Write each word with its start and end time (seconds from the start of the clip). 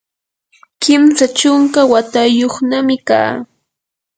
kimsa 0.81 1.25
chunka 1.37 1.81
watayuqnami 1.91 2.95
kaa. 3.07 3.35